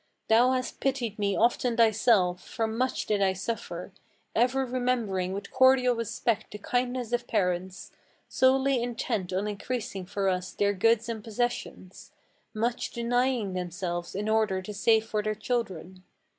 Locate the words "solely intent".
8.27-9.31